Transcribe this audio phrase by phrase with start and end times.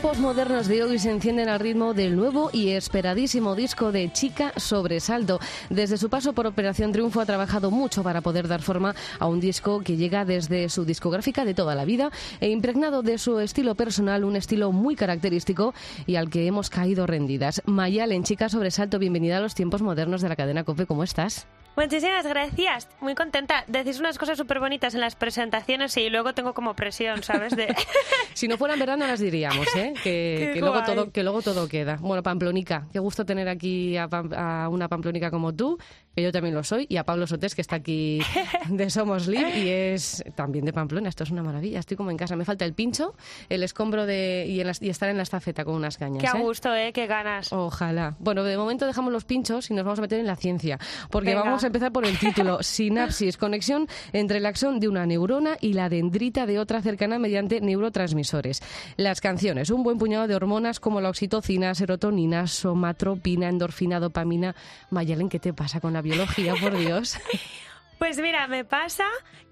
[0.00, 4.52] tiempos modernos de hoy se encienden al ritmo del nuevo y esperadísimo disco de Chica
[4.54, 5.40] Sobresalto.
[5.70, 9.40] Desde su paso por Operación Triunfo ha trabajado mucho para poder dar forma a un
[9.40, 13.74] disco que llega desde su discográfica de toda la vida e impregnado de su estilo
[13.74, 15.74] personal, un estilo muy característico
[16.06, 17.60] y al que hemos caído rendidas.
[17.66, 20.86] Mayalen, Chica Sobresalto, bienvenida a los tiempos modernos de la cadena COPE.
[20.86, 21.48] ¿Cómo estás?
[21.78, 23.62] Muchísimas gracias, muy contenta.
[23.68, 27.54] Decís unas cosas súper bonitas en las presentaciones y luego tengo como presión, ¿sabes?
[27.54, 27.72] De...
[28.34, 29.94] Si no fueran verano las diríamos, ¿eh?
[30.02, 31.96] Que, luego todo, que luego todo queda.
[32.00, 35.78] Bueno, Pamplonica, qué gusto tener aquí a, Pam- a una Pamplonica como tú,
[36.18, 38.20] que yo también lo soy, y a Pablo Sotés, que está aquí
[38.68, 41.08] de Somos Live y es también de Pamplona.
[41.08, 42.34] Esto es una maravilla, estoy como en casa.
[42.34, 43.14] Me falta el pincho,
[43.48, 46.20] el escombro de, y, en las- y estar en la estafeta con unas cañas.
[46.20, 46.42] Qué a ¿eh?
[46.42, 46.92] gusto, ¿eh?
[46.92, 47.52] Qué ganas.
[47.52, 48.16] Ojalá.
[48.18, 50.78] Bueno, de momento dejamos los pinchos y nos vamos a meter en la ciencia,
[51.10, 51.42] porque Venga.
[51.44, 55.74] vamos a empezar por el título, sinapsis, conexión entre el axón de una neurona y
[55.74, 58.60] la dendrita de otra cercana mediante neurotransmisores.
[58.96, 64.54] Las canciones, un buen puñado de hormonas como la oxitocina, serotonina, somatropina, endorfina, dopamina.
[64.90, 67.18] Mayalen, ¿qué te pasa con la biología, por Dios?
[67.98, 69.06] Pues mira, me pasa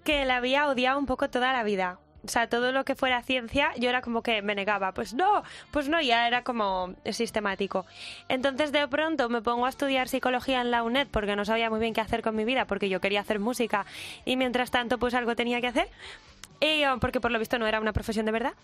[0.04, 1.98] que la había odiado un poco toda la vida.
[2.24, 4.92] O sea, todo lo que fuera ciencia, yo era como que me negaba.
[4.92, 7.86] Pues no, pues no, ya era como sistemático.
[8.28, 11.80] Entonces, de pronto me pongo a estudiar psicología en la UNED porque no sabía muy
[11.80, 13.84] bien qué hacer con mi vida, porque yo quería hacer música
[14.24, 15.88] y mientras tanto, pues algo tenía que hacer.
[16.60, 18.54] Y, eh, porque por lo visto no era una profesión de verdad.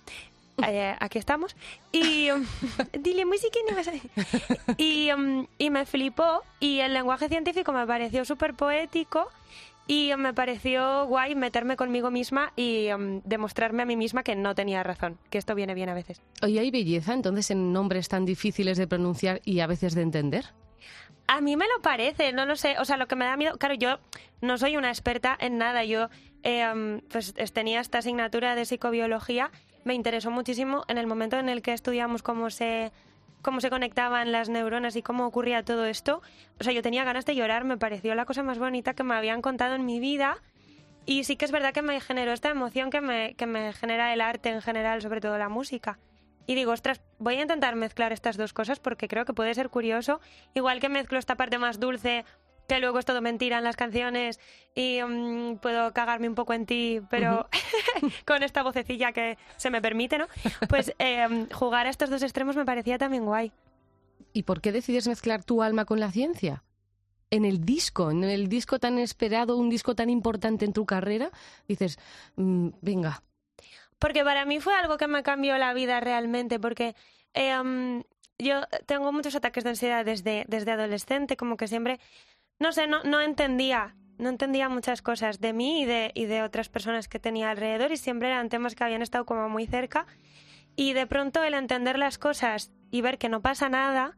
[0.67, 1.57] Eh, aquí estamos.
[1.93, 2.31] Y.
[2.31, 2.45] um,
[2.99, 6.43] dile música y no vas a- Y, um, y me flipó.
[6.61, 9.29] Y el lenguaje científico me pareció súper poético.
[9.89, 14.55] Y me pareció guay meterme conmigo misma y um, demostrarme a mí misma que no
[14.55, 16.23] tenía razón, que esto viene bien a veces.
[16.41, 20.47] Oye, ¿hay belleza entonces en nombres tan difíciles de pronunciar y a veces de entender?
[21.27, 22.77] A mí me lo parece, no lo sé.
[22.79, 23.99] O sea, lo que me da miedo, claro, yo
[24.41, 25.85] no soy una experta en nada.
[25.85, 26.11] Yo
[26.45, 29.51] eh, um, pues es- tenía esta asignatura de psicobiología,
[29.85, 32.93] me interesó muchísimo en el momento en el que estudiamos cómo se
[33.43, 36.23] cómo se conectaban las neuronas y cómo ocurría todo esto.
[36.61, 39.15] O sea, yo tenía ganas de llorar, me pareció la cosa más bonita que me
[39.15, 40.39] habían contado en mi vida.
[41.05, 44.13] Y sí que es verdad que me generó esta emoción que me, que me genera
[44.13, 45.99] el arte en general, sobre todo la música.
[46.47, 49.69] Y digo, ostras, voy a intentar mezclar estas dos cosas porque creo que puede ser
[49.69, 50.21] curioso.
[50.55, 52.25] Igual que mezclo esta parte más dulce,
[52.73, 54.41] que luego es todo mentira en las canciones
[54.75, 57.47] y mm, puedo cagarme un poco en ti, pero
[58.27, 60.27] con esta vocecilla que se me permite, ¿no?
[60.71, 63.53] Pues eh, jugar a estos dos extremos me parecía también guay.
[64.33, 66.65] ¿Y por qué decides mezclar tu alma con la ciencia?
[67.31, 71.31] En el disco, en el disco tan esperado, un disco tan importante en tu carrera,
[71.69, 71.99] dices,
[72.37, 73.23] mm, venga,
[73.99, 76.97] Porque para mí fue algo que me cambió la vida realmente, porque
[77.35, 78.03] eh, um,
[78.43, 82.01] yo tengo muchos ataques de ansiedad desde, desde adolescente, como que siempre,
[82.59, 85.85] no sé, no, no entendía, no entendía muchas cosas de mí y
[86.27, 89.67] de, otras personas que tenía alrededor y siempre eran temas que habían estado como muy
[89.67, 90.07] cerca.
[90.77, 94.17] Y de pronto el entender las cosas y ver que no pasa nada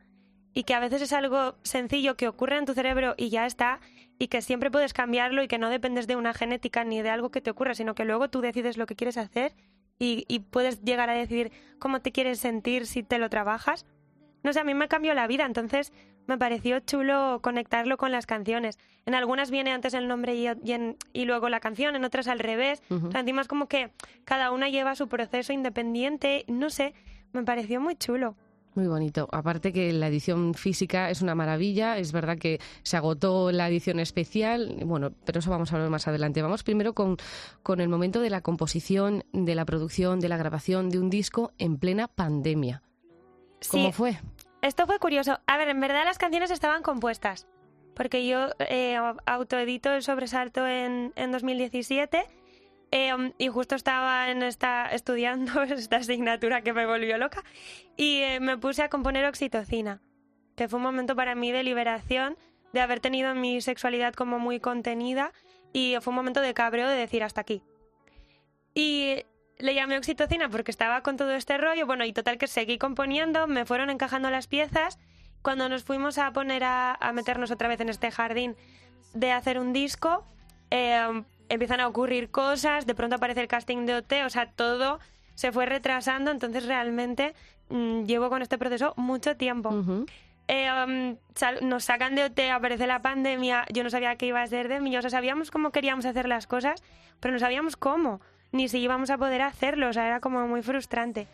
[0.53, 3.81] y que a veces es algo sencillo que ocurre en tu cerebro y ya está
[4.19, 7.31] y que siempre puedes cambiarlo y que no dependes de una genética ni de algo
[7.31, 9.57] que te ocurra, sino que luego tú decides lo que quieres hacer
[9.99, 13.87] y, y puedes llegar a decidir cómo te quieres sentir si te lo trabajas.
[14.45, 15.93] No sé, a mí me cambió la vida, entonces
[16.27, 18.79] me pareció chulo conectarlo con las canciones.
[19.07, 22.27] En algunas viene antes el nombre y, y en- y luego la canción, en otras
[22.29, 22.83] al revés.
[22.91, 23.91] O sea, encima es como que
[24.25, 26.95] cada una lleva su proceso independiente, no sé,
[27.33, 28.37] me pareció muy chulo.
[28.77, 29.29] muy bonito.
[29.31, 34.01] Aparte que la edición física es una maravilla, es verdad que se agotó la edición
[34.01, 36.43] especial, bueno, pero eso vamos a hablar más adelante.
[36.43, 37.17] Vamos primero con,
[37.63, 41.53] con el momento de la composición, de la producción, de la grabación de un disco
[41.59, 42.83] en plena pandemia.
[43.71, 44.19] ¿Cómo Sí, fue?
[44.65, 45.41] Esto fue curioso.
[45.47, 47.47] A ver, en verdad las canciones estaban compuestas.
[47.95, 48.97] Porque yo eh,
[49.27, 52.25] autoedito el sobresalto en, en 2017
[52.91, 57.45] eh, um, y justo estaba en esta, estudiando esta asignatura que me volvió loca
[57.99, 60.01] y eh, me puse a componer oxitocina,
[60.57, 62.39] que fue un momento para mí de liberación,
[62.73, 65.33] de haber tenido mi sexualidad como muy contenida
[65.75, 67.63] y fue un momento de cabreo de decir hasta aquí.
[68.75, 69.25] Y
[69.59, 73.47] le llamé oxitocina porque estaba con todo este rollo, bueno, y total que seguí componiendo,
[73.47, 74.99] me fueron encajando las piezas.
[75.43, 78.57] Cuando nos fuimos a poner a, a meternos otra vez en este jardín
[79.13, 80.25] de hacer un disco,
[80.71, 84.99] eh, empiezan a ocurrir cosas, de pronto aparece el casting de OT, o sea, todo
[85.35, 87.35] se fue retrasando, entonces realmente
[87.69, 89.69] mm, llevo con este proceso mucho tiempo.
[89.69, 90.07] Ujú.
[90.49, 94.41] eh, um, sal- nos sacan de OT, aparece la pandemia, yo no sabía qué iba
[94.43, 96.83] a ser de mí, o sea, sabíamos cómo queríamos hacer las cosas,
[97.21, 98.21] pero no sabíamos cómo,
[98.55, 101.27] ni si íbamos a poder hacerlo, o sea, era como muy frustrante.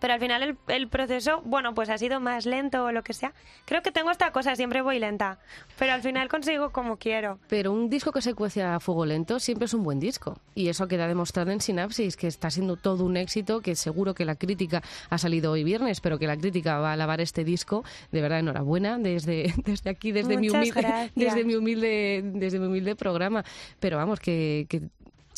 [0.00, 3.12] Pero al final el, el proceso, bueno, pues ha sido más lento o lo que
[3.12, 3.32] sea.
[3.64, 5.38] Creo que tengo esta cosa, siempre voy lenta,
[5.78, 7.38] pero al final consigo como quiero.
[7.48, 10.38] Pero un disco que se cuece a fuego lento siempre es un buen disco.
[10.54, 14.24] Y eso queda demostrado en Sinapsis, que está siendo todo un éxito, que seguro que
[14.24, 17.84] la crítica ha salido hoy viernes, pero que la crítica va a alabar este disco.
[18.12, 21.12] De verdad, enhorabuena desde, desde aquí, desde mi, humilde, gracias.
[21.16, 23.44] desde, mi humilde, desde mi humilde programa.
[23.80, 24.66] Pero vamos, que...
[24.68, 24.82] que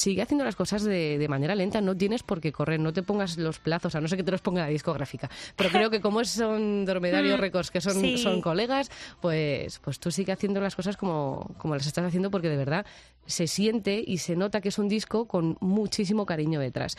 [0.00, 3.02] Sigue haciendo las cosas de, de manera lenta, no tienes por qué correr, no te
[3.02, 5.28] pongas los plazos, a no ser que te los ponga la discográfica.
[5.56, 8.16] Pero creo que como son Dromedario Mm, Records, que son, sí.
[8.16, 12.48] son colegas, pues, pues tú sigue haciendo las cosas como, como las estás haciendo porque
[12.48, 12.86] de verdad
[13.26, 16.96] se siente y se nota que es un disco con muchísimo cariño detrás.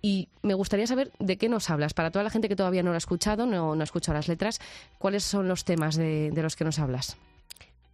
[0.00, 1.92] Y me gustaría saber de qué nos hablas.
[1.92, 4.26] Para toda la gente que todavía no lo ha escuchado, no, no ha escuchado las
[4.28, 4.58] letras,
[4.98, 7.18] ¿cuáles son los temas de, de los que nos hablas?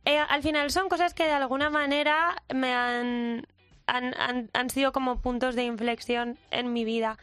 [0.04, 3.46] Eh, al final son cosas que de alguna manera me han,
[3.86, 7.18] han, han, han sido como puntos de inflexión en mi vida.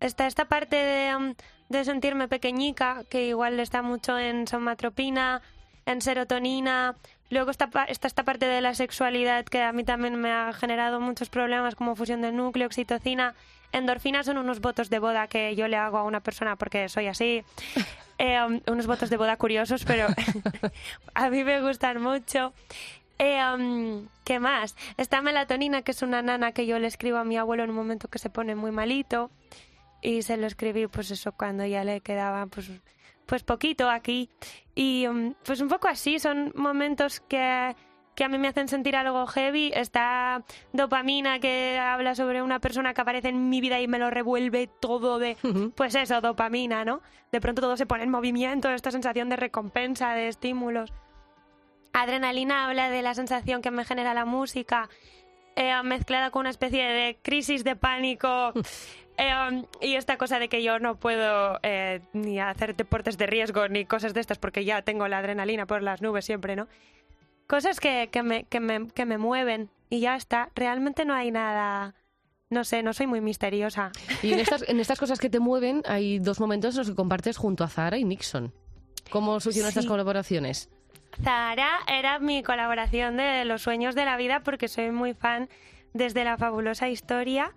[0.00, 1.34] Está esta parte de, um,
[1.68, 5.42] de sentirme pequeñica, que igual está mucho en somatropina,
[5.86, 6.96] en serotonina.
[7.30, 11.00] Luego está, está esta parte de la sexualidad que a mí también me ha generado
[11.00, 13.34] muchos problemas como fusión del núcleo, oxitocina.
[13.72, 17.06] Endorfinas son unos votos de boda que yo le hago a una persona porque soy
[17.06, 17.42] así.
[18.18, 20.06] Eh, um, unos votos de boda curiosos, pero
[21.14, 22.54] a mí me gustan mucho.
[23.18, 24.76] Eh, um, ¿Qué más?
[24.96, 27.76] Está melatonina, que es una nana que yo le escribo a mi abuelo en un
[27.76, 29.30] momento que se pone muy malito.
[30.02, 32.70] Y se lo escribí, pues eso, cuando ya le quedaba, pues,
[33.24, 34.30] pues poquito aquí.
[34.74, 37.74] Y um, pues un poco así, son momentos que,
[38.14, 39.72] que a mí me hacen sentir algo heavy.
[39.74, 44.10] Está dopamina, que habla sobre una persona que aparece en mi vida y me lo
[44.10, 45.36] revuelve todo de,
[45.74, 47.00] pues eso, dopamina, ¿no?
[47.32, 50.92] De pronto todo se pone en movimiento, esta sensación de recompensa, de estímulos.
[51.96, 54.90] Adrenalina habla de la sensación que me genera la música,
[55.56, 58.52] eh, mezclada con una especie de crisis de pánico.
[59.16, 63.68] eh, y esta cosa de que yo no puedo eh, ni hacer deportes de riesgo
[63.68, 66.68] ni cosas de estas porque ya tengo la adrenalina por las nubes siempre, ¿no?
[67.46, 70.50] Cosas que, que, me, que, me, que me mueven y ya está.
[70.54, 71.94] Realmente no hay nada.
[72.50, 73.90] No sé, no soy muy misteriosa.
[74.22, 76.94] Y en estas, en estas cosas que te mueven hay dos momentos en los que
[76.94, 78.52] compartes junto a Zara y Nixon.
[79.10, 80.68] ¿Cómo surgieron estas colaboraciones?
[81.22, 85.48] Zahara era mi colaboración de los sueños de la vida porque soy muy fan
[85.96, 87.52] desde la fabulosa historia.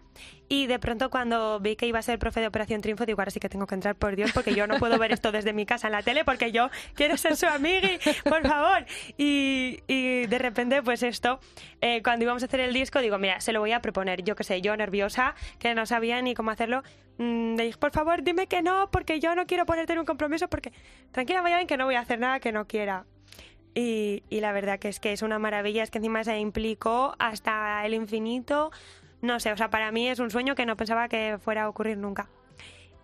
[0.47, 3.31] Y de pronto cuando vi que iba a ser profe de Operación Triunfo digo ahora
[3.31, 5.65] sí que tengo que entrar por Dios porque yo no puedo ver esto desde mi
[5.65, 8.85] casa en la tele porque yo quiero ser su amigui, por favor
[9.17, 11.39] y, y de repente pues esto
[11.81, 14.35] eh, cuando íbamos a hacer el disco digo mira se lo voy a proponer yo
[14.35, 16.83] que sé yo nerviosa que no sabía ni cómo hacerlo
[17.19, 20.05] mm, le dije por favor dime que no porque yo no quiero ponerte en un
[20.05, 20.73] compromiso porque
[21.11, 23.05] tranquila vaya que no voy a hacer nada que no quiera
[23.79, 27.15] y, y la verdad que es que es una maravilla, es que encima se implicó
[27.19, 28.71] hasta el infinito.
[29.21, 31.69] No sé, o sea, para mí es un sueño que no pensaba que fuera a
[31.69, 32.29] ocurrir nunca.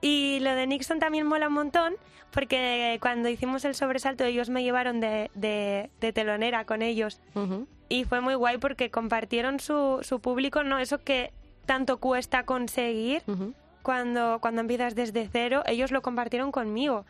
[0.01, 1.96] Y lo de Nixon también mola un montón,
[2.32, 7.22] porque cuando hicimos el sobresalto ellos me llevaron de, de, de telonera con ellos.
[7.34, 7.67] Ujú.
[7.89, 10.79] Y fue muy guay porque compartieron su, su público, ¿no?
[10.79, 11.32] Eso que
[11.65, 13.53] tanto cuesta conseguir Ujú.
[13.82, 17.05] cuando, cuando empiezas desde cero, ellos lo compartieron conmigo.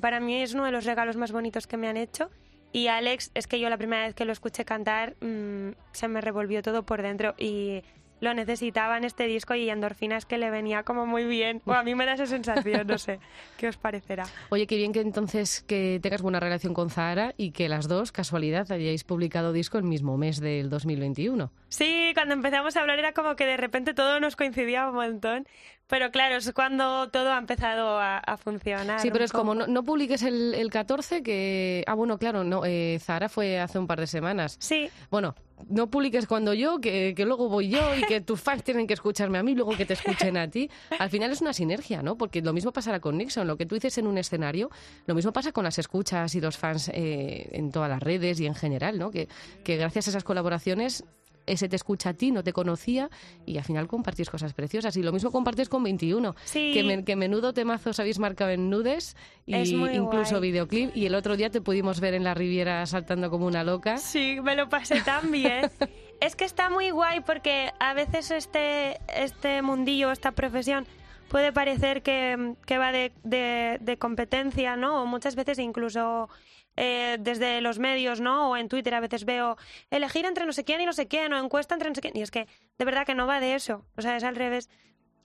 [0.00, 2.30] Para mí es uno de los regalos más bonitos que me han hecho.
[2.76, 6.20] Y Alex, es que yo la primera vez que lo escuché cantar, mm, se me
[6.20, 7.82] revolvió todo por dentro y
[8.20, 11.62] lo necesitaba en este disco y endorfinas que le venía como muy bien.
[11.66, 13.20] O a mí me da esa sensación, no sé.
[13.58, 14.24] ¿Qué os parecerá?
[14.50, 18.12] Oye, qué bien que entonces que tengas buena relación con Zahara y que las dos,
[18.12, 21.50] casualidad, hayáis publicado disco el mismo mes del 2021.
[21.68, 25.46] Sí, cuando empezamos a hablar era como que de repente todo nos coincidía un montón.
[25.88, 28.98] Pero claro, es cuando todo ha empezado a, a funcionar.
[28.98, 31.84] Sí, pero es como no, no publiques el, el 14 que...
[31.86, 34.56] Ah, bueno, claro, no, eh, Zahara fue hace un par de semanas.
[34.58, 35.36] Sí, Bueno,
[35.68, 38.94] no publiques cuando yo, que, que luego voy yo y que tus fans tienen que
[38.94, 40.70] escucharme a mí, luego que te escuchen a ti.
[40.98, 42.16] Al final es una sinergia, ¿no?
[42.16, 44.70] Porque lo mismo pasará con Nixon, lo que tú dices en un escenario,
[45.06, 48.46] lo mismo pasa con las escuchas y los fans eh, en todas las redes y
[48.46, 49.10] en general, ¿no?
[49.10, 49.28] Que,
[49.64, 51.04] que gracias a esas colaboraciones
[51.46, 53.08] ese te escucha a ti, no te conocía
[53.46, 54.96] y al final compartís cosas preciosas.
[54.96, 56.72] Y lo mismo compartes con 21, Sí.
[56.74, 60.50] que, men- que menudo temazos habéis marcado en nudes y incluso guay.
[60.50, 60.96] videoclip.
[60.96, 63.98] Y el otro día te pudimos ver en la Riviera saltando como una loca.
[63.98, 65.70] Sí, me lo pasé tan bien.
[66.20, 70.86] es que está muy guay porque a veces este, este mundillo, esta profesión,
[71.28, 75.02] puede parecer que, que va de, de- de competencia, ¿no?
[75.02, 76.28] O muchas veces incluso
[76.76, 78.50] eh, desde los medios, ¿no?
[78.50, 79.56] O en Twitter a veces veo
[79.90, 82.16] elegir entre no sé quién y no sé quién, o encuesta entre no sé quién.
[82.16, 82.46] Y es que
[82.78, 83.84] de verdad que no va de eso.
[83.96, 84.68] O sea, es al revés.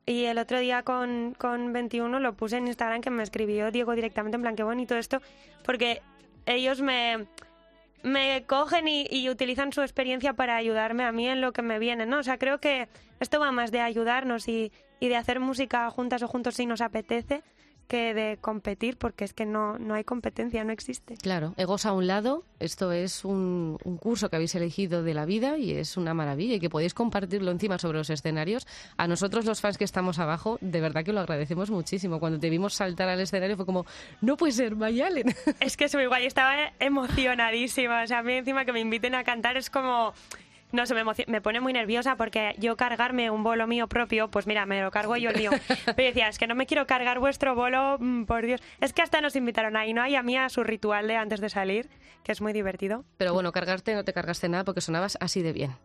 [0.06, 3.94] Y el otro día con, con 21 lo puse en Instagram que me escribió Diego
[3.94, 5.22] directamente en plan, qué bonito esto,
[5.64, 6.02] porque
[6.48, 7.28] ellos me,
[8.02, 11.78] me cogen y, y utilizan su experiencia para ayudarme a mí en lo que me
[11.78, 12.18] viene, ¿no?
[12.20, 12.88] O sea, creo que
[13.20, 16.82] esto va más de ayudarnos y, y de hacer música juntas o juntos si nos
[16.82, 17.44] apetece
[17.92, 21.18] que de competir, porque es que no, no hay competencia, no existe.
[21.18, 25.26] Claro, egos a un lado, esto es un, un curso que habéis elegido de la
[25.26, 28.66] vida y es una maravilla y que podéis compartirlo encima sobre los escenarios.
[28.96, 32.22] A nosotros los fans que estamos abajo, de verdad que lo agradecemos muchísimo.
[32.22, 33.86] Cuando te vimos saltar al escenario fue como,
[34.22, 35.36] no puede ser, Mayalen.
[35.60, 38.04] Es que soy igual, yo estaba emocionadísima.
[38.04, 40.14] O sea, a mí encima que me inviten a cantar es como...
[40.72, 44.48] No sé, me, me pone muy nerviosa porque yo cargarme un bolo mío propio, pues
[44.48, 45.52] mira, me lo cargo yo el mío.
[45.86, 48.62] Pero decía, es que no me quiero cargar vuestro bolo, mm, por Dios.
[48.80, 50.06] Es que hasta nos invitaron ahí, ¿no?
[50.08, 51.90] Y a mí a su ritual de antes de salir,
[52.24, 53.04] que es muy divertido.
[53.18, 55.76] Pero bueno, cargarte no te cargaste nada porque sonabas así de bien.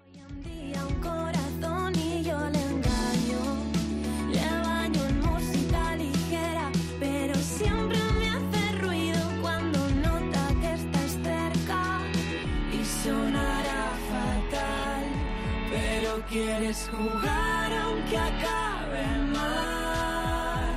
[16.37, 20.77] Quieres jugar aunque acabe mal.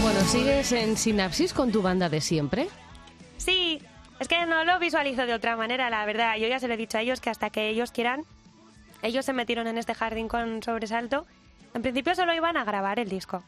[0.00, 2.68] Bueno, ¿sigues en Sinapsis con tu banda de siempre?
[3.38, 3.80] Sí,
[4.20, 6.36] es que no lo visualizo de otra manera, la verdad.
[6.36, 8.22] Yo ya se lo he dicho a ellos que hasta que ellos quieran,
[9.02, 11.26] ellos se metieron en este jardín con sobresalto.
[11.74, 13.42] En principio solo iban a grabar el disco.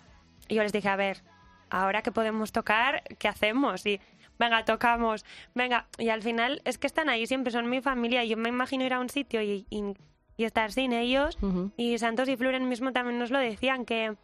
[0.48, 1.22] Y yo les dije, a ver,
[1.70, 3.86] ahora que podemos tocar, ¿qué hacemos?
[3.86, 4.00] Y
[4.40, 5.86] venga, tocamos, venga.
[5.98, 8.24] Y al final es que están ahí siempre, son mi familia.
[8.24, 9.94] Y yo me imagino ir a un sitio y, y-
[10.36, 11.38] y estar sin ellos.
[11.40, 11.70] Ujú.
[11.76, 14.14] Y Santos y Fluren mismo también nos lo decían, que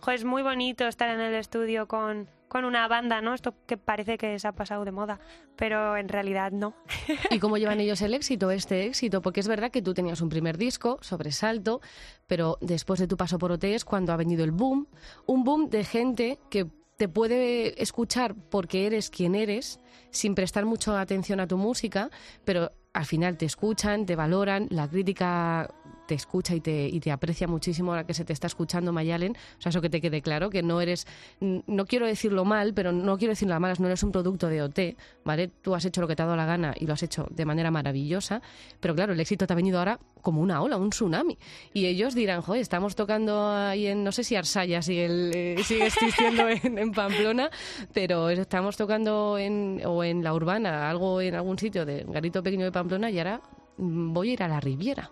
[0.00, 3.34] jo, es muy bonito estar en el estudio con, con una banda, ¿no?
[3.34, 5.20] Esto que parece que se ha pasado de moda,
[5.56, 6.74] pero en realidad no.
[7.30, 9.22] ¿Y cómo llevan ellos el éxito, este éxito?
[9.22, 11.80] Porque es verdad que tú tenías un primer disco, Sobresalto,
[12.26, 14.86] pero después de tu paso por OT es cuando ha venido el boom,
[15.26, 19.80] un boom de gente que te puede escuchar porque eres quien eres,
[20.10, 22.10] sin prestar mucha atención a tu música,
[22.44, 25.68] pero al final te escuchan, te valoran, la crítica
[26.06, 29.32] te escucha y te, y te aprecia muchísimo ahora que se te está escuchando Mayalen.
[29.58, 31.06] O sea, eso que te quede claro, que no eres,
[31.40, 34.62] no quiero decirlo mal, pero no quiero decirlo a malas, no eres un producto de
[34.62, 34.78] OT,
[35.24, 35.48] ¿vale?
[35.48, 37.44] Tú has hecho lo que te ha dado la gana y lo has hecho de
[37.44, 38.40] manera maravillosa,
[38.80, 41.38] pero claro, el éxito te ha venido ahora como una ola, un tsunami.
[41.72, 45.54] Y ellos dirán, joder, estamos tocando ahí en, no sé si Arsaya sigue, el- eh,
[45.58, 47.50] existiendo en, en Pamplona,
[47.92, 52.64] pero estamos tocando en, o en la urbana, algo en algún sitio de Garito Pequeño
[52.64, 53.40] de Pamplona y ahora
[53.78, 55.10] mm, voy a ir a la Riviera.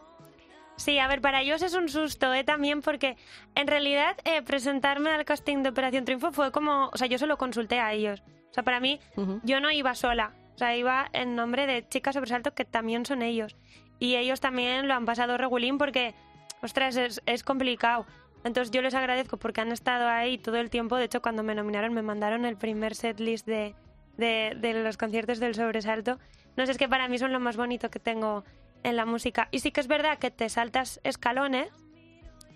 [0.76, 2.42] Sí, a ver, para ellos es un susto, ¿eh?
[2.42, 3.16] También porque
[3.54, 7.38] en realidad eh, presentarme al casting de Operación Triunfo fue como, o sea, yo solo
[7.38, 8.22] consulté a ellos.
[8.50, 9.00] O sea, para mí,
[9.42, 10.32] yo no iba sola.
[10.54, 13.56] O sea, iba en nombre de Chicas Sobresalto, que también son ellos.
[13.98, 16.14] Y ellos también lo han pasado regulín porque,
[16.62, 18.06] ostras, es, es complicado.
[18.44, 20.96] Entonces yo les agradezco porque han estado ahí todo el tiempo.
[20.96, 23.74] De hecho, cuando me nominaron me mandaron el primer setlist de,
[24.16, 26.18] de, de los conciertos del sobresalto.
[26.56, 28.44] No sé, es que para mí son lo más bonito que tengo
[28.84, 29.48] en la música.
[29.50, 31.68] Y sí que es verdad que te saltas escalones.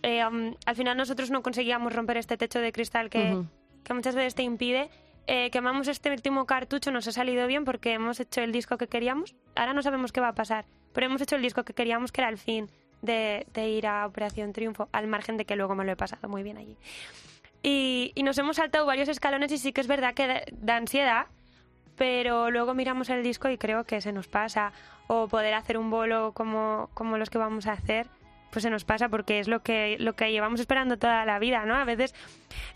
[0.02, 3.46] Eh, um, al final nosotros no conseguíamos romper este techo de cristal que, Ujú.
[3.82, 4.90] que muchas veces te impide.
[5.26, 8.86] Eh, quemamos este último cartucho, nos ha salido bien porque hemos hecho el disco que
[8.86, 9.34] queríamos.
[9.56, 12.20] Ahora no sabemos qué va a pasar, pero hemos hecho el disco que queríamos, que
[12.20, 12.70] era el fin
[13.02, 16.28] de, de ir a Operación Triunfo, al margen de que luego me lo he pasado
[16.28, 16.76] muy bien allí.
[17.62, 20.76] Y, y nos hemos saltado varios escalones y sí que es verdad que da, da
[20.76, 21.26] ansiedad,
[21.98, 24.72] pero luego miramos el disco y creo que se nos pasa.
[25.08, 28.06] O poder hacer un bolo como, como los que vamos a hacer,
[28.50, 31.64] pues se nos pasa porque es lo que, lo que llevamos esperando toda la vida,
[31.64, 31.74] ¿no?
[31.74, 32.14] A veces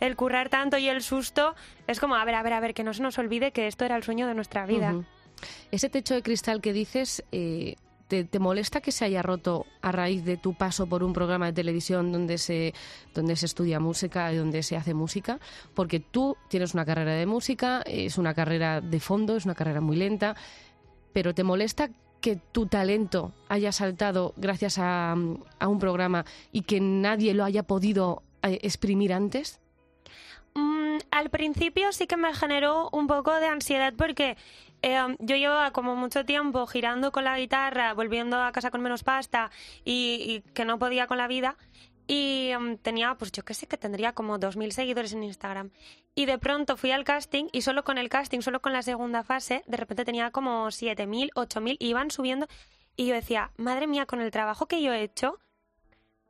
[0.01, 1.55] el currar tanto y el susto
[1.87, 3.85] es como, a ver, a ver, a ver, que no se nos olvide que esto
[3.85, 4.95] era el sueño de nuestra vida.
[5.71, 7.77] Ese techo de cristal que dices, eh,
[8.13, 11.47] ¿te, te molesta que se haya roto a raíz de tu paso por un programa
[11.47, 12.75] de televisión donde se,
[13.15, 15.41] donde se estudia música y donde se hace música?
[15.73, 19.81] Porque tú tienes una carrera de música, es una carrera de fondo, es una carrera
[19.81, 20.37] muy lenta,
[21.15, 21.89] pero ¿te molesta
[22.21, 25.17] que tu talento haya saltado gracias a,
[25.59, 29.59] a un programa y que nadie lo haya podido eh, exprimir antes?
[30.53, 34.37] Mm, al principio sí que me generó un poco de ansiedad porque
[34.83, 39.05] eh, yo llevaba como mucho tiempo girando con la guitarra, volviendo a casa con menos
[39.05, 39.51] pasta
[39.85, 41.57] y, que no podía con la vida.
[42.09, 45.71] Y mm, tenía, pues yo qué sé, que tendría como 2.000 seguidores en Instagram.
[46.15, 49.23] Y de pronto fui al casting y solo con el casting, solo con la segunda
[49.23, 52.49] fase, de repente tenía como 7.000, 8.000 y iban subiendo.
[52.97, 55.39] Y yo decía, madre mía, con el trabajo que yo he hecho,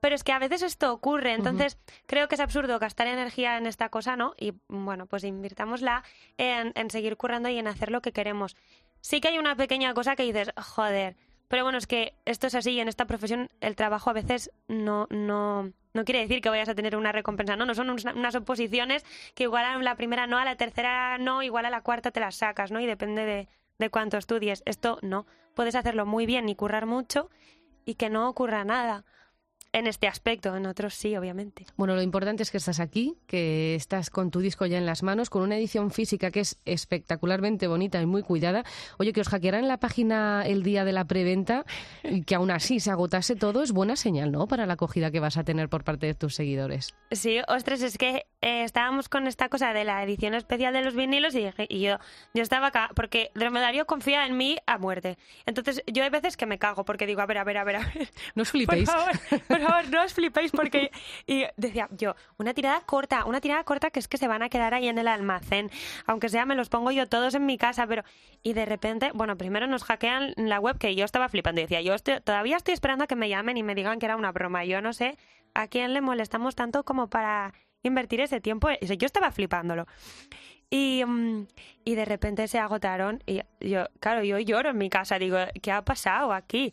[0.03, 3.67] pero es que a veces esto ocurre, entonces creo que es absurdo gastar energía en
[3.67, 4.35] esta cosa, ¿no?
[4.37, 6.03] Y bueno, pues invirtámosla
[6.39, 8.57] en, en seguir currando y en hacer lo que queremos.
[9.01, 11.15] Sí que hay una pequeña cosa que dices, joder,
[11.53, 14.51] Pero bueno, es que esto es así y en esta profesión el trabajo a veces
[14.69, 18.07] no, no, no quiere decir que vayas a tener una recompensa, no, no son unas,
[18.07, 19.05] unas oposiciones
[19.35, 22.21] que igual a la primera no, a la tercera no, igual a la cuarta te
[22.21, 22.81] las sacas, ¿no?
[22.81, 24.63] Y depende de, de cuánto estudies.
[24.65, 27.29] Esto no, puedes hacerlo muy bien y currar mucho
[27.85, 29.05] y que no ocurra nada.
[29.73, 31.65] En este aspecto, en otros sí, obviamente.
[31.77, 35.03] Bueno, lo importante es que estás aquí, que estás con tu disco ya en las
[35.03, 38.65] manos, con una edición física que es espectacularmente bonita y muy cuidada.
[38.99, 41.65] Oye, que os hackearan la página el día de la preventa
[42.05, 44.47] y que aún así se agotase todo, es buena señal, ¿no?
[44.47, 46.95] Para la acogida que vas a tener por parte de tus seguidores.
[47.11, 50.95] Sí, ostras, es que eh, estábamos con esta cosa de la edición especial de los
[50.95, 51.97] vinilos y, dije- y yo,
[52.35, 55.17] yo estaba acá, porque Dromedario confía en mí a muerte.
[55.47, 57.77] Entonces, yo hay veces que me cago porque digo, a ver, a ver, a ver,
[57.77, 58.11] a ver.
[58.35, 58.91] No os Por flipéis.
[58.91, 59.13] favor,
[59.49, 60.91] por no os flipéis porque...
[61.27, 64.49] Y decía yo, una tirada corta, una tirada corta que es que se van a
[64.49, 65.71] quedar ahí en el almacén.
[66.07, 68.03] Aunque sea, me los pongo yo todos en mi casa, pero...
[68.43, 71.61] Y de repente, bueno, primero nos hackean la web que yo estaba flipando.
[71.61, 74.07] Y decía, yo estoy- todavía estoy esperando a que me llamen y me digan que
[74.07, 74.65] era una broma.
[74.65, 75.17] Yo no sé
[75.55, 77.53] a quién le molestamos tanto como para
[77.83, 78.69] invertir ese tiempo.
[78.81, 79.87] Yo estaba flipándolo.
[80.71, 81.47] Y, mm,
[81.85, 85.71] y de repente se agotaron y yo, claro, yo lloro en mi casa, digo, ¿qué
[85.71, 86.73] ha pasado aquí?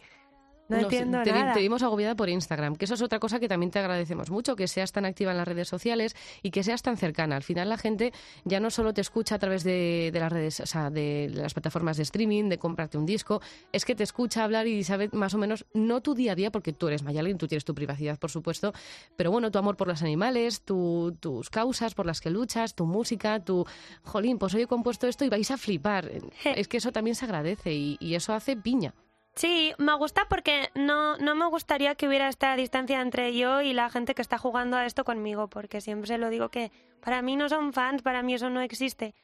[0.69, 1.53] No, entiendo te, nada.
[1.53, 4.55] te vimos agobiada por Instagram, que eso es otra cosa que también te agradecemos mucho,
[4.55, 7.35] que seas tan activa en las redes sociales y que seas tan cercana.
[7.35, 8.13] Al final la gente
[8.45, 11.53] ya no solo te escucha a través de, de las redes, o sea, de las
[11.53, 15.33] plataformas de streaming, de comprarte un disco, es que te escucha hablar y sabe más
[15.33, 18.19] o menos, no tu día a día, porque tú eres Mayalin, tú tienes tu privacidad,
[18.19, 18.71] por supuesto,
[19.15, 22.85] pero bueno, tu amor por los animales, tu- tus causas por las que luchas, tu
[22.85, 23.65] música, tu,
[24.03, 26.09] jolín, pues hoy he compuesto esto y vais a flipar.
[26.55, 28.93] Es que eso también se agradece y, y eso hace piña.
[29.39, 33.71] Sí, me gusta porque no, no me gustaría que hubiera esta distancia entre yo y
[33.71, 37.37] la gente que está jugando a esto conmigo, porque siempre lo digo que para mí
[37.37, 39.15] no son fans, para mí eso no existe.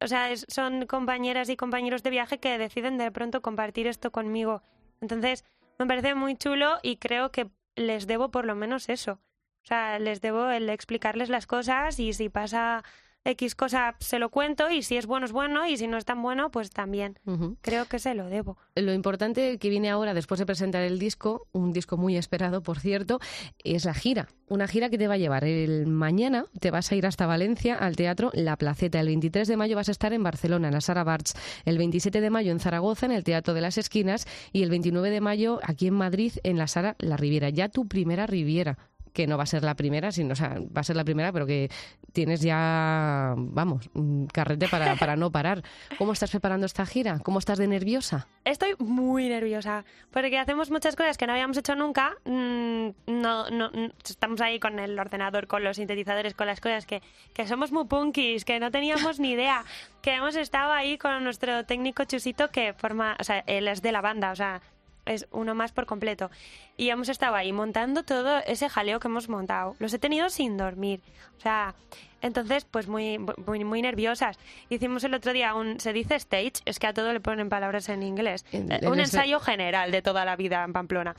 [0.00, 4.10] O sea, es- son compañeras y compañeros de viaje que deciden de pronto compartir esto
[4.10, 4.64] conmigo.
[5.00, 5.44] Entonces,
[5.78, 9.20] me parece muy chulo y creo que les debo por lo menos eso.
[9.62, 12.82] O sea, les debo el explicarles las cosas y si pasa
[13.24, 16.04] X cosa se lo cuento y si es bueno es bueno y si no es
[16.04, 17.18] tan bueno pues también.
[17.60, 18.56] Creo que se lo debo.
[18.74, 22.80] Lo importante que viene ahora, después de presentar el disco, un disco muy esperado, por
[22.80, 23.20] cierto,
[23.62, 24.28] es la gira.
[24.48, 27.74] Una gira que te va a llevar el mañana, te vas a ir hasta Valencia
[27.76, 29.00] al Teatro La Placeta.
[29.00, 31.34] El 23 de mayo vas a estar en Barcelona, en la Sara Barts.
[31.64, 34.26] El 27 de mayo en Zaragoza, en el Teatro de las Esquinas.
[34.52, 37.48] Y el 29 de mayo aquí en Madrid, en la Sara La Riviera.
[37.50, 38.76] Ya tu primera Riviera
[39.12, 41.32] que no va a ser la primera, sino, o sea, va a ser la primera,
[41.32, 41.70] pero que
[42.12, 45.62] tienes ya, vamos, un carrete para, para no parar.
[45.98, 47.18] ¿Cómo estás preparando esta gira?
[47.20, 48.26] ¿Cómo estás de nerviosa?
[48.44, 52.14] Estoy muy nerviosa porque hacemos muchas cosas que no habíamos hecho nunca.
[52.24, 53.70] Mm, No, no,
[54.04, 57.02] estamos ahí con el ordenador, con los sintetizadores, con las cosas que,
[57.34, 59.64] que somos muy punkis, que no teníamos ni idea.
[60.00, 63.92] Que hemos estado ahí con nuestro técnico Chusito que forma, o sea, él es de
[63.92, 64.60] la banda, o sea,
[65.06, 66.30] es uno más por completo.
[66.76, 69.74] Y hemos estado ahí montando todo ese jaleo que hemos montado.
[69.78, 71.00] Los he tenido sin dormir.
[71.38, 71.74] O sea,
[72.20, 74.38] entonces, pues muy, muy, muy nerviosas.
[74.68, 77.88] Hicimos el otro día un, se dice stage, es que a todo le ponen palabras
[77.88, 78.44] en inglés.
[78.52, 81.16] En- Eh, en un ese- ensayo general de toda la vida en Pamplona.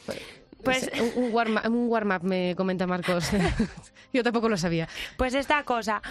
[0.64, 3.30] Pues, un, un warm- un warm-up, me comenta Marcos.
[4.14, 4.88] Yo tampoco lo sabía.
[5.18, 6.02] pues esta cosa.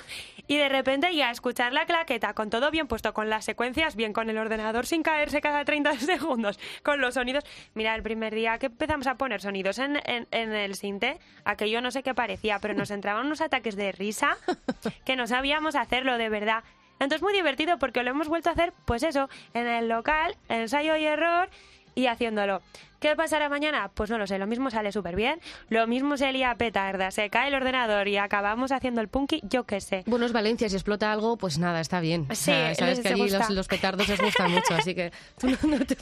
[0.49, 4.13] Y de repente ya escuchar la claqueta con todo bien puesto, con las secuencias bien,
[4.13, 7.45] con el ordenador sin caerse cada 30 segundos, con los sonidos.
[7.75, 11.81] Mira, el primer día que empezamos a poner sonidos en, en, en el sinte, aquello
[11.81, 14.37] no sé qué parecía, pero nos entraban unos ataques de risa
[15.05, 16.65] que no sabíamos hacerlo de verdad.
[16.99, 20.97] Entonces muy divertido porque lo hemos vuelto a hacer, pues eso, en el local, ensayo
[20.97, 21.49] y error
[21.95, 22.63] y haciéndolo.
[23.03, 23.91] ¿Qué pasará mañana?
[23.93, 27.31] Pues no lo sé, lo mismo sale súper bien, lo mismo se lía petarda, se
[27.31, 30.05] cae el ordenador y acabamos haciendo el punky, yo qué sé.
[30.07, 32.29] Bueno, es Valencia, si explota algo, pues nada, está bien.
[32.31, 33.39] O sea, Sí, sabes que allí gusta.
[33.41, 35.11] los, los petardos les gustan mucho, así que
[35.41, 35.97] tú no, no te,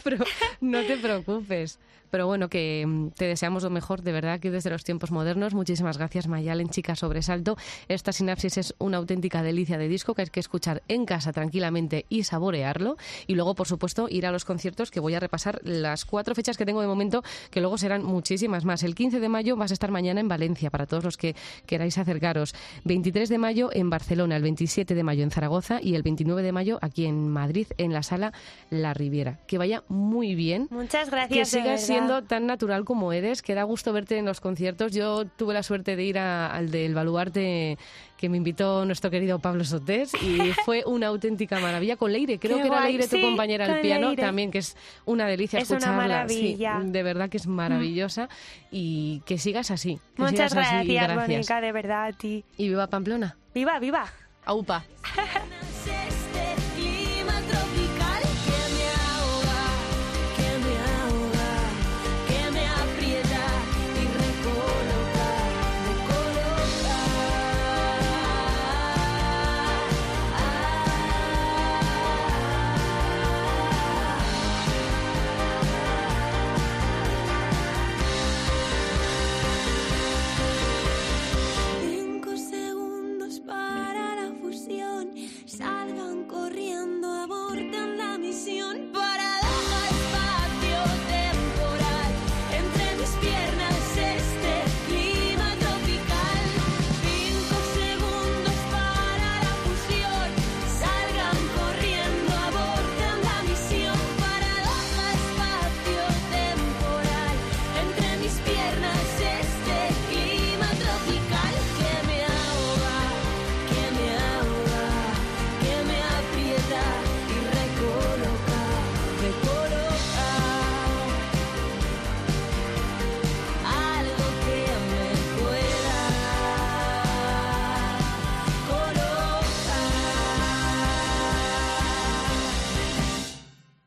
[0.61, 1.79] no te preocupes.
[2.11, 5.55] Pero bueno, que mm, te deseamos lo mejor, de verdad, que desde los tiempos modernos.
[5.55, 7.57] Muchísimas gracias, Mayal, en Chica Sobresalto.
[7.87, 12.07] Esta sinapsis es una auténtica delicia de disco que hay que escuchar en casa tranquilamente
[12.09, 12.97] y saborearlo.
[13.29, 16.57] Y luego, por supuesto, ir a los conciertos, que voy a repasar las cuatro fechas
[16.59, 18.83] que tengo de momento, que luego serán muchísimas más.
[18.83, 21.35] El 15 de mayo vas a estar mañana en Valencia, para todos los que
[21.67, 22.55] queráis acercaros.
[22.85, 26.53] 23 de mayo en Barcelona, el 27 de mayo en Zaragoza y el 29 de
[26.53, 28.33] mayo aquí en Madrid, en la sala
[28.71, 29.39] La Riviera.
[29.47, 31.51] Que vaya muy bien Muchas que gracias.
[31.53, 34.93] de sigas siendo tan natural como eres, que da gusto verte en los conciertos.
[34.93, 37.79] Yo tuve la suerte de ir a- al del Baluarte
[38.21, 42.39] que me invitó nuestro querido Pablo Sotés y fue una auténtica maravilla con Leire.
[42.39, 44.23] Creo Qué que era Leire tu sí, compañera al piano Leire.
[44.23, 46.29] también, que es una delicia Es una escucharla.
[46.29, 46.81] Sí, maravilla.
[46.85, 48.29] de verdad que es maravillosa
[48.71, 49.99] y que sigas así.
[50.17, 51.29] que Muchas sigas así y gracias, gracias.
[51.39, 52.45] Mónica, de verdad a ti.
[52.59, 53.39] Y viva Pamplona.
[53.55, 54.05] ¡Viva, viva!
[54.45, 54.85] Aupa.